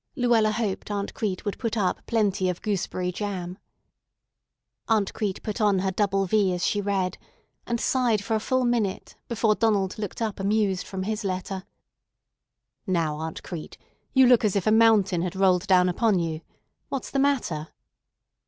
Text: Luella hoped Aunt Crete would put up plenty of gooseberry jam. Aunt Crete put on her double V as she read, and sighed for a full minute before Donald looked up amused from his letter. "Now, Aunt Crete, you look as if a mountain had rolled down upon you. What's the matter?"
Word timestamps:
Luella 0.15 0.49
hoped 0.49 0.89
Aunt 0.89 1.13
Crete 1.13 1.45
would 1.45 1.59
put 1.59 1.77
up 1.77 2.03
plenty 2.07 2.49
of 2.49 2.63
gooseberry 2.63 3.11
jam. 3.11 3.59
Aunt 4.89 5.13
Crete 5.13 5.43
put 5.43 5.61
on 5.61 5.77
her 5.77 5.91
double 5.91 6.25
V 6.25 6.53
as 6.55 6.65
she 6.65 6.81
read, 6.81 7.19
and 7.67 7.79
sighed 7.79 8.23
for 8.23 8.33
a 8.33 8.39
full 8.39 8.65
minute 8.65 9.15
before 9.27 9.53
Donald 9.53 9.99
looked 9.99 10.19
up 10.19 10.39
amused 10.39 10.87
from 10.87 11.03
his 11.03 11.23
letter. 11.23 11.65
"Now, 12.87 13.17
Aunt 13.17 13.43
Crete, 13.43 13.77
you 14.11 14.25
look 14.25 14.43
as 14.43 14.55
if 14.55 14.65
a 14.65 14.71
mountain 14.71 15.21
had 15.21 15.35
rolled 15.35 15.67
down 15.67 15.87
upon 15.87 16.17
you. 16.17 16.41
What's 16.89 17.11
the 17.11 17.19
matter?" 17.19 17.67